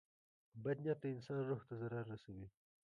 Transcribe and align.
•بد 0.63 0.77
نیت 0.83 0.97
د 1.01 1.05
انسان 1.15 1.39
روح 1.49 1.61
ته 1.67 1.73
ضرر 1.81 2.03
رسوي. 2.11 2.47